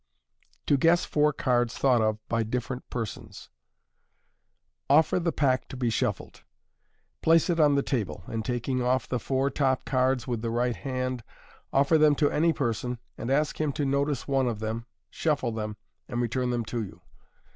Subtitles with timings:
[0.65, 3.49] To Guess Four Cards thought of by Different Persons.
[4.89, 6.41] ~Offer the pack to be shuffled.
[7.21, 10.75] Place it on the table, and taking ofl the four top cards with the right
[10.75, 11.21] hand,
[11.71, 15.77] offer them to any person, and ask him to notice one of them, shuffle them,
[16.07, 17.01] and return them to you.